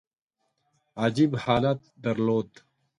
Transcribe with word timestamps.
عجیب 1.05 1.31
حالت 1.43 1.81
درلود. 2.03 2.49